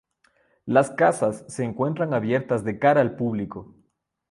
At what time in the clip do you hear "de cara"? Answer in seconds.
2.63-3.01